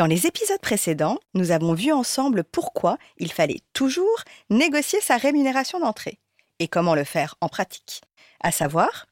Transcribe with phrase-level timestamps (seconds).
[0.00, 5.78] Dans les épisodes précédents, nous avons vu ensemble pourquoi il fallait toujours négocier sa rémunération
[5.78, 6.18] d'entrée
[6.58, 8.00] et comment le faire en pratique,
[8.42, 9.08] à savoir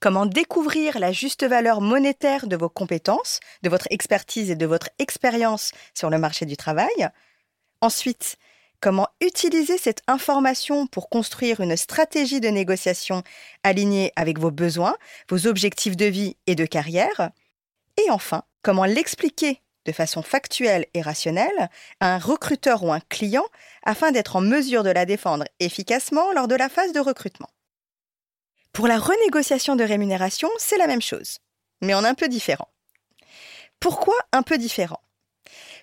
[0.00, 4.90] comment découvrir la juste valeur monétaire de vos compétences, de votre expertise et de votre
[4.98, 7.08] expérience sur le marché du travail,
[7.80, 8.36] ensuite
[8.82, 13.22] comment utiliser cette information pour construire une stratégie de négociation
[13.62, 14.98] alignée avec vos besoins,
[15.30, 17.30] vos objectifs de vie et de carrière,
[17.96, 23.46] et enfin comment l'expliquer de façon factuelle et rationnelle à un recruteur ou un client
[23.82, 27.48] afin d'être en mesure de la défendre efficacement lors de la phase de recrutement.
[28.72, 31.38] Pour la renégociation de rémunération, c'est la même chose,
[31.80, 32.68] mais en un peu différent.
[33.80, 35.00] Pourquoi un peu différent?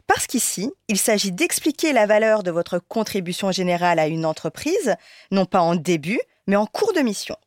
[0.05, 4.95] Parce qu'ici, il s'agit d'expliquer la valeur de votre contribution générale à une entreprise,
[5.31, 7.37] non pas en début, mais en cours de mission,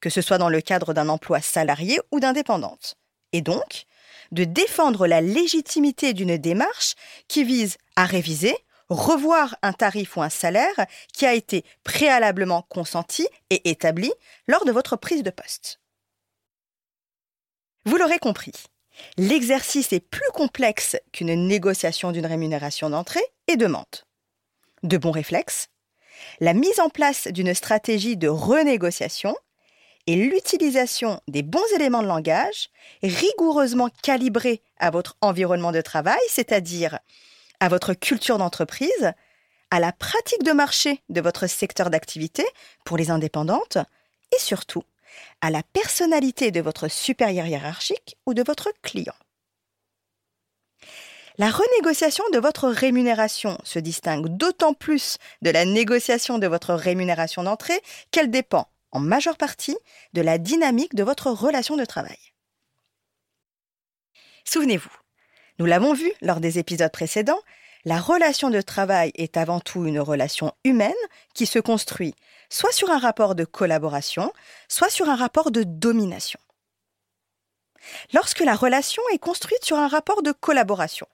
[0.00, 2.94] que ce soit dans le cadre d'un emploi salarié ou d'indépendante.
[3.32, 3.86] Et donc,
[4.32, 6.94] de défendre la légitimité d'une démarche
[7.28, 8.54] qui vise à réviser,
[8.88, 14.12] revoir un tarif ou un salaire qui a été préalablement consenti et établi
[14.46, 15.80] lors de votre prise de poste.
[17.84, 18.52] Vous l'aurez compris,
[19.16, 23.84] l'exercice est plus complexe qu'une négociation d'une rémunération d'entrée et demande.
[24.82, 25.68] De bons réflexes,
[26.40, 29.36] la mise en place d'une stratégie de renégociation
[30.06, 32.70] et l'utilisation des bons éléments de langage
[33.02, 36.98] rigoureusement calibrés à votre environnement de travail, c'est-à-dire
[37.60, 39.12] à votre culture d'entreprise,
[39.70, 42.44] à la pratique de marché de votre secteur d'activité
[42.84, 43.78] pour les indépendantes
[44.34, 44.84] et surtout
[45.40, 49.14] à la personnalité de votre supérieur hiérarchique ou de votre client.
[51.38, 57.42] La renégociation de votre rémunération se distingue d'autant plus de la négociation de votre rémunération
[57.42, 57.80] d'entrée
[58.10, 59.76] qu'elle dépend en majeure partie
[60.14, 62.16] de la dynamique de votre relation de travail.
[64.44, 64.90] Souvenez-vous,
[65.58, 67.40] nous l'avons vu lors des épisodes précédents,
[67.84, 70.94] la relation de travail est avant tout une relation humaine
[71.34, 72.14] qui se construit
[72.48, 74.32] soit sur un rapport de collaboration,
[74.68, 76.40] soit sur un rapport de domination.
[78.14, 81.06] Lorsque la relation est construite sur un rapport de collaboration,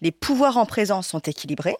[0.00, 1.76] les pouvoirs en présence sont équilibrés.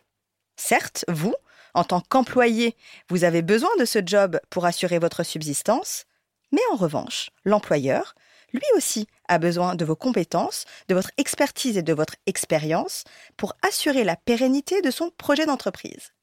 [0.57, 1.35] Certes, vous,
[1.77, 2.75] en tant qu'employé,
[3.11, 6.07] vous avez besoin de ce job pour assurer votre subsistance,
[6.51, 8.15] mais en revanche, l'employeur,
[8.55, 13.05] lui aussi, a besoin de vos compétences, de votre expertise et de votre expérience
[13.37, 16.15] pour assurer la pérennité de son projet d'entreprise.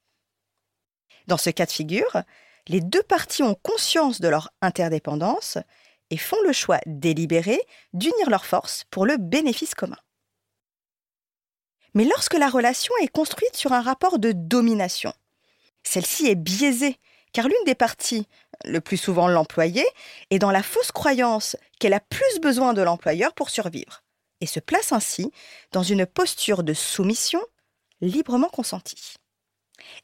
[1.28, 2.24] Dans ce cas de figure,
[2.68, 5.60] les deux parties ont conscience de leur interdépendance
[6.10, 7.62] et font le choix délibéré
[7.94, 9.98] d'unir leurs forces pour le bénéfice commun.
[11.94, 15.14] Mais lorsque la relation est construite sur un rapport de domination,
[15.84, 16.98] celle-ci est biaisée,
[17.34, 18.28] car l'une des parties,
[18.64, 19.86] le plus souvent l'employé,
[20.30, 24.04] est dans la fausse croyance qu'elle a plus besoin de l'employeur pour survivre,
[24.42, 25.32] et se place ainsi
[25.72, 27.42] dans une posture de soumission
[28.02, 29.16] librement consentie.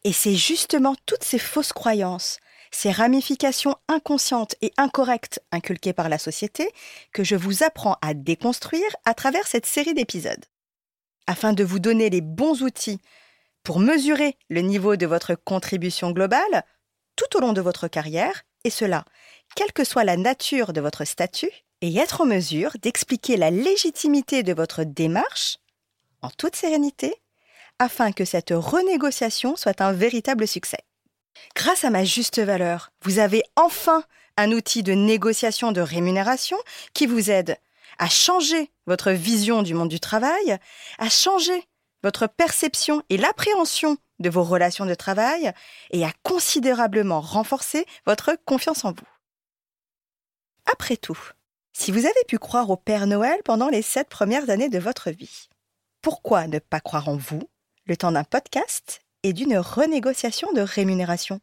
[0.04, 2.40] Et c'est justement toutes ces fausses croyances,
[2.72, 6.70] ces ramifications inconscientes et incorrectes inculquées par la société
[7.14, 10.46] que je vous apprends à déconstruire à travers cette série d'épisodes.
[11.28, 13.00] Afin de vous donner les bons outils
[13.64, 16.66] pour mesurer le niveau de votre contribution globale
[17.16, 19.06] tout au long de votre carrière, et cela,
[19.56, 21.52] quelle que soit la nature de votre statut,
[21.82, 25.58] et être en mesure d'expliquer la légitimité de votre démarche
[26.22, 27.16] en toute sérénité,
[27.80, 30.80] afin que cette renégociation soit un véritable succès.
[31.56, 34.04] Grâce à ma juste valeur, vous avez enfin
[34.36, 36.58] un outil de négociation de rémunération
[36.94, 37.58] qui vous aide
[37.98, 40.58] à changer votre vision du monde du travail,
[40.98, 41.68] à changer
[42.04, 45.52] votre perception et l'appréhension de vos relations de travail
[45.92, 49.08] et à considérablement renforcer votre confiance en vous.
[50.72, 51.20] Après tout,
[51.74, 55.12] Si vous avez pu croire au Père Noël pendant les sept premières années de votre
[55.12, 55.48] vie,
[56.02, 57.50] pourquoi ne pas croire en vous
[57.86, 61.40] le temps d'un podcast et d'une renégociation de rémunération?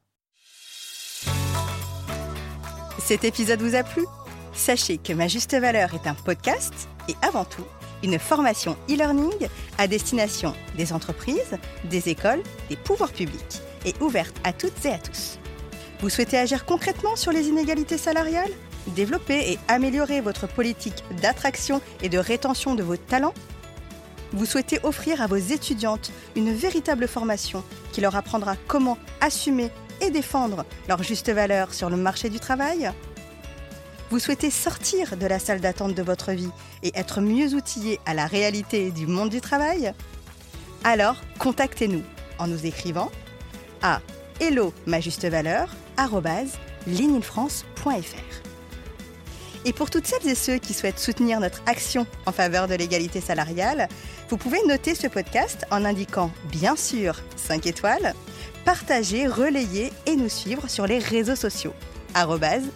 [2.99, 4.05] Cet épisode vous a plu?
[4.53, 7.67] Sachez que Ma Juste Valeur est un podcast et avant tout
[8.03, 9.49] une formation e-learning
[9.79, 14.99] à destination des entreprises, des écoles, des pouvoirs publics et ouverte à toutes et à
[14.99, 15.39] tous.
[16.01, 18.53] Vous souhaitez agir concrètement sur les inégalités salariales
[18.95, 23.35] Développer et améliorer votre politique d'attraction et de rétention de vos talents?
[24.33, 29.71] Vous souhaitez offrir à vos étudiantes une véritable formation qui leur apprendra comment assumer
[30.01, 32.93] et défendre leur juste valeur sur le marché du travail?
[34.11, 36.51] Vous souhaitez sortir de la salle d'attente de votre vie
[36.83, 39.93] et être mieux outillé à la réalité du monde du travail?
[40.85, 42.03] Alors, contactez-nous
[42.39, 43.11] en nous écrivant
[43.83, 44.01] à
[44.41, 45.75] hello ma juste valeur
[49.65, 53.21] et pour toutes celles et ceux qui souhaitent soutenir notre action en faveur de l'égalité
[53.21, 53.89] salariale,
[54.29, 58.15] vous pouvez noter ce podcast en indiquant bien sûr 5 étoiles,
[58.65, 61.75] partager, relayer et nous suivre sur les réseaux sociaux.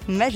[0.09, 0.29] ma.